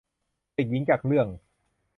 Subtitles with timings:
[0.53, 1.27] เด็กหญิงจากเรื่อง